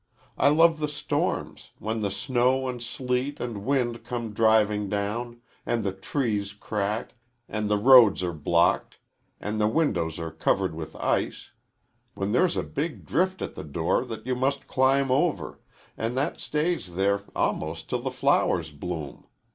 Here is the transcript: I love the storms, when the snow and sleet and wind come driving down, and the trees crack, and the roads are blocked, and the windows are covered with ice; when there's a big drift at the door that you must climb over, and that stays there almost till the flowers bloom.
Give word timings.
I 0.35 0.49
love 0.49 0.79
the 0.79 0.87
storms, 0.87 1.73
when 1.77 2.01
the 2.01 2.09
snow 2.09 2.67
and 2.67 2.81
sleet 2.81 3.39
and 3.39 3.63
wind 3.63 4.03
come 4.03 4.33
driving 4.33 4.89
down, 4.89 5.41
and 5.63 5.83
the 5.83 5.91
trees 5.91 6.53
crack, 6.53 7.13
and 7.47 7.69
the 7.69 7.77
roads 7.77 8.23
are 8.23 8.33
blocked, 8.33 8.97
and 9.39 9.61
the 9.61 9.67
windows 9.67 10.17
are 10.19 10.31
covered 10.31 10.73
with 10.73 10.95
ice; 10.95 11.51
when 12.15 12.31
there's 12.31 12.57
a 12.57 12.63
big 12.63 13.05
drift 13.05 13.43
at 13.43 13.53
the 13.53 13.63
door 13.63 14.03
that 14.05 14.25
you 14.25 14.33
must 14.33 14.65
climb 14.65 15.11
over, 15.11 15.59
and 15.95 16.17
that 16.17 16.39
stays 16.39 16.95
there 16.95 17.21
almost 17.35 17.87
till 17.87 18.01
the 18.01 18.09
flowers 18.09 18.71
bloom. 18.71 19.27